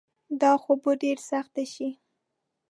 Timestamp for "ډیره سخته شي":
1.01-1.89